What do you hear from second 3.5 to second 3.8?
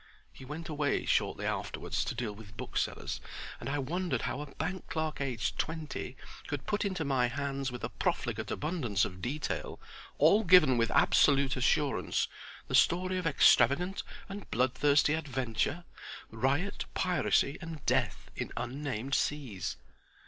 and I